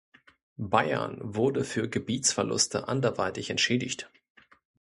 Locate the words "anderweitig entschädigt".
2.87-4.09